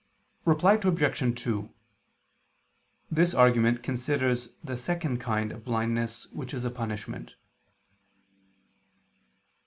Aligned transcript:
Reply 0.45 0.79
Obj. 0.83 1.41
2: 1.43 1.69
This 3.11 3.35
argument 3.35 3.83
considers 3.83 4.49
the 4.63 4.75
second 4.75 5.19
kind 5.19 5.51
of 5.51 5.63
blindness 5.63 6.25
which 6.31 6.55
is 6.55 6.65
a 6.65 6.71
punishment. 6.71 7.35